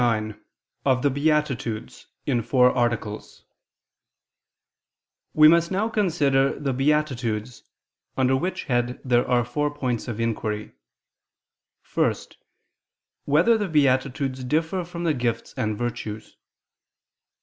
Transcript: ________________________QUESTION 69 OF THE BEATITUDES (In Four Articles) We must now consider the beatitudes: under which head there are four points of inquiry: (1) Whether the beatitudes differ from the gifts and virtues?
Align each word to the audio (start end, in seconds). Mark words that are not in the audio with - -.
________________________QUESTION 0.03 0.41
69 0.79 0.95
OF 0.95 1.01
THE 1.03 1.09
BEATITUDES 1.11 2.07
(In 2.25 2.41
Four 2.41 2.71
Articles) 2.71 3.43
We 5.35 5.47
must 5.47 5.69
now 5.69 5.89
consider 5.89 6.59
the 6.59 6.73
beatitudes: 6.73 7.61
under 8.17 8.35
which 8.35 8.63
head 8.63 8.99
there 9.05 9.29
are 9.29 9.45
four 9.45 9.69
points 9.71 10.07
of 10.07 10.19
inquiry: 10.19 10.73
(1) 11.93 12.15
Whether 13.25 13.59
the 13.59 13.67
beatitudes 13.69 14.43
differ 14.43 14.83
from 14.83 15.03
the 15.03 15.13
gifts 15.13 15.53
and 15.55 15.77
virtues? 15.77 16.35